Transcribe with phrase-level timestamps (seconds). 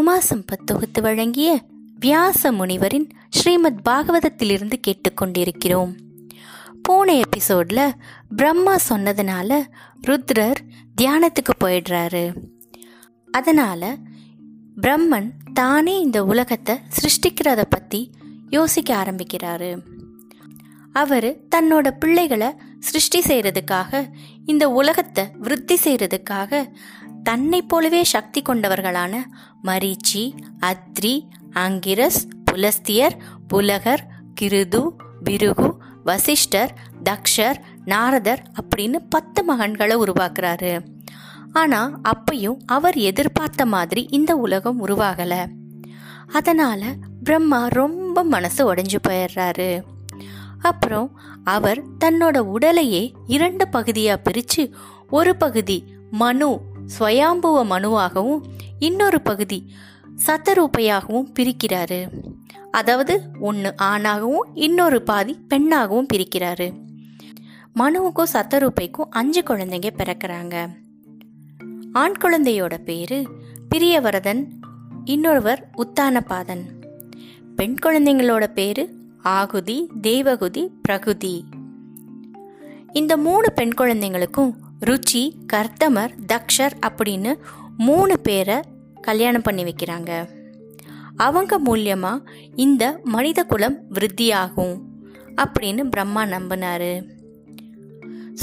[0.00, 1.62] உமா சம்பத் தொகுத்து வழங்கிய
[2.00, 5.94] வியாச முனிவரின் ஸ்ரீமத் பாகவதத்திலிருந்து கேட்டுக்கொண்டிருக்கிறோம்.
[6.82, 7.92] போன எபிசோட்ல
[8.36, 9.60] பிரம்மா சொன்னதுனால
[10.06, 10.54] ருத்ரர்
[11.00, 12.34] தியானத்துக்கு போயிடுறாரு.
[13.30, 13.96] அதனால
[14.80, 18.10] பிரம்மன் தானே இந்த உலகத்தை சிருஷ்டிக்கிறத பத்தி
[18.50, 19.82] யோசிக்க ஆரம்பிக்கிறாரு.
[20.92, 22.48] அவர் தன்னோட பிள்ளைகளை
[22.78, 24.08] சிருஷ்டி செய்யறதுக்காக
[24.46, 26.72] இந்த உலகத்தை விருத்தி செய்யறதுக்காக
[27.22, 29.16] தன்னை போலவே சக்தி கொண்டவர்களான
[29.64, 33.16] மரீச்சி அத்ரி அங்கிரஸ் புலஸ்தியர்
[33.48, 34.06] புலகர்
[34.40, 34.92] கிருது
[35.24, 36.74] பிருகு வசிஷ்டர்
[37.04, 40.84] தக்ஷர் நாரதர் அப்படின்னு பத்து மகன்களை உருவாக்குறாரு.
[41.52, 45.46] ஆனா அப்பையும் அவர் எதிர்பார்த்த மாதிரி இந்த உலகம் உருவாகல.
[46.32, 49.82] அதனால பிரம்மா ரொம்ப மனசு உடைஞ்சு போயிடுறாரு.
[50.60, 54.72] அப்புறம் அவர் தன்னோட உடலையே இரண்டு பகுதியா பிரிச்சு
[55.10, 56.60] ஒரு பகுதி மனு
[56.98, 58.40] ஸ்வயாம்புவ மனுவாகவும்
[58.78, 59.72] இன்னொரு பகுதி
[60.26, 62.08] சத்தரூபையாகவும் பிரிக்கிறாரு.
[62.70, 66.72] அதாவது ஒன்று ஆணாகவும் இன்னொரு பாதி பெண்ணாகவும் பிரிக்கிறாரு.
[67.74, 70.68] மனுவுக்கும் சத்தரூபைக்கும் அஞ்சு குழந்தைங்க பிறக்கிறாங்க.
[71.92, 73.28] ஆண் குழந்தையோட பேரு
[73.74, 74.46] பிரியவரதன்
[75.04, 76.62] இன்னொருவர் உத்தானபாதன்.
[77.56, 81.44] பெண் குழந்தைங்களோட பேரு ஆகுதி தேவகுதி பிரகுதி.
[82.92, 84.54] இந்த மூணு பெண் குழந்தைங்களுக்கும்
[84.86, 87.36] ருச்சி கர்த்தமர் தக்ஷர் அப்படின்னு
[87.76, 88.60] மூணு பேரை
[89.00, 90.28] கல்யாணம் பண்ணி வைக்கிறாங்க.
[91.16, 92.22] அவங்க மூலியமாக
[92.54, 94.80] இந்த மனித குலம் விருத்தியாகும்
[95.36, 97.08] அப்படின்னு பிரம்மா நம்பினாரு.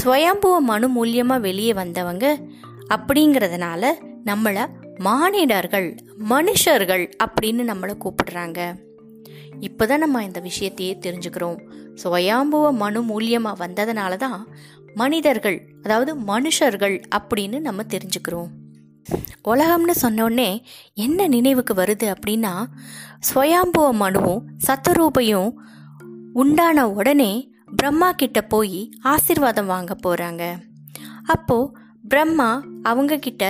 [0.02, 2.40] ஸ்வயம்புவ மனு மூலியமாக வெளியே வந்தவங்க
[2.88, 3.92] அப்படிங்கிறதுனால
[4.24, 4.66] நம்மளை
[4.98, 5.96] மானிடர்கள்
[6.28, 8.86] மனுஷர்கள் அப்படின்னு நம்மளை கூப்பிடுறாங்க.
[9.60, 11.58] இப்போதான் நம்ம இந்த விஷயத்தையே தெரிஞ்சுக்கிறோம்.
[12.02, 14.46] சுயாம்புவ மனு மூலியமாக வந்ததுனால தான்
[15.00, 18.50] மனிதர்கள் அதாவது மனுஷர்கள் அப்படின்னு நம்ம தெரிஞ்சுக்கிறோம்.
[19.48, 20.48] உலகம்னு சொன்னோடனே
[20.94, 22.54] என்ன நினைவுக்கு வருது அப்படின்னா
[23.28, 25.52] ஸ்வயாம்புவ மனுவும் சத்தரூபையும்
[26.32, 27.32] உண்டான உடனே
[27.76, 30.44] பிரம்மா கிட்ட போய் ஆசிர்வாதம் வாங்க போகிறாங்க
[31.24, 31.72] அப்போது
[32.08, 32.50] பிரம்மா
[32.82, 33.44] அவங்க கிட்ட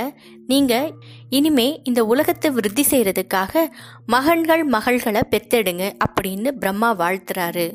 [0.47, 0.89] நீங்கள்
[1.31, 3.65] இனிமே இந்த உலகத்தை விருத்தி செய்கிறதுக்காக
[4.07, 7.67] மகன்கள் மகள்களை பெத்தெடுங்க அப்படின்னு பிரம்மா வாழ்த்துறாரு.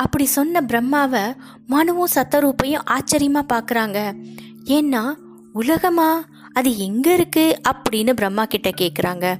[0.00, 1.36] அப்படி சொன்ன பிரம்மாவை
[1.68, 4.24] மனுவும் சத்தரூப்பையும் ஆச்சரியமா பாக்குறாங்க.
[4.64, 5.14] ஏன்னா
[5.52, 6.24] உலகமா?
[6.52, 7.60] அது எங்க இருக்கு?
[7.68, 9.38] அப்படின்னு பிரம்மா கிட்ட கேக்குறாங்க.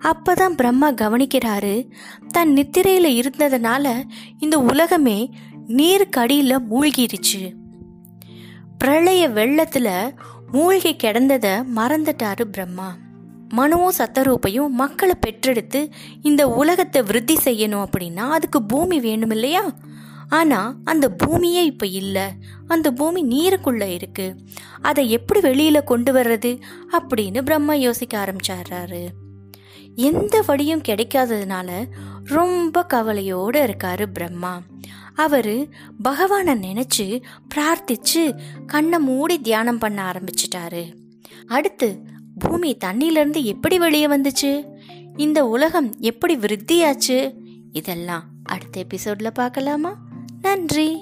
[0.00, 1.90] அப்பதான் பிரம்மா கவனிக்கிறாரு
[2.28, 4.02] தன் நித்திரையில இருந்ததுனால
[4.38, 5.30] இந்த உலகமே
[5.68, 7.52] நீருக்கடியில மூழ்கிருச்சு.
[8.78, 10.10] பிரளய வெள்ளத்துல
[10.52, 12.96] மூழ்கி கிடந்தத மறந்துட்டாரு பிரம்மா.
[13.54, 15.90] மனுவும் சத்தரூப்பையும் மக்களை பெற்றெடுத்து
[16.22, 19.74] இந்த உலகத்தை விருத்தி செய்யணும் அப்படின்னா அதுக்கு பூமி வேணும் இல்லையா
[20.28, 22.32] ஆனா அந்த பூமியே இப்ப இல்ல.
[22.66, 24.36] அந்த பூமி நீருக்குள்ள இருக்கு.
[24.82, 26.60] அதை எப்படி வெளியில கொண்டு வர்றது
[26.92, 29.06] அப்படின்னு பிரம்மா யோசிக்க ஆரம்பிச்சாரு
[29.96, 31.86] எந்த வழியும் கிடைக்காததுனால
[32.24, 34.62] ரொம்ப கவலையோடு இருக்காரு பிரம்மா.
[35.14, 35.68] அவரு
[36.02, 37.22] பகவானை நினைச்சு
[37.54, 40.94] பிரார்த்திச்சு கண்ணை மூடி தியானம் பண்ண ஆரம்பிச்சிட்டாரு.
[41.46, 42.00] அடுத்து
[42.40, 44.64] பூமி தண்ணியிலிருந்து எப்படி வெளியே வந்துச்சு?
[45.16, 47.34] இந்த உலகம் எப்படி விருத்தியாச்சு?
[47.72, 49.98] இதெல்லாம் அடுத்த எபிசோட்ல பார்க்கலாமா?
[50.42, 50.98] நன்றி.